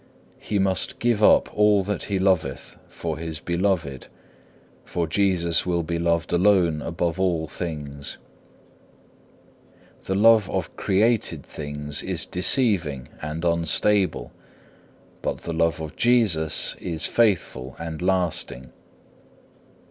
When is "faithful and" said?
17.05-18.01